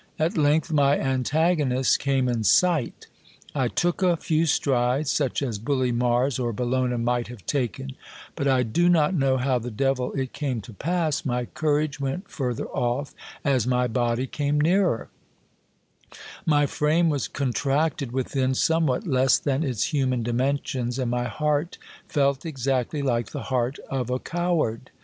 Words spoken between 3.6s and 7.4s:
took a few strides, such as bully Mars or Bellona might